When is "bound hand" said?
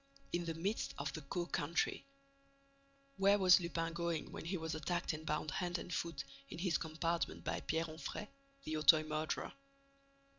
5.27-5.77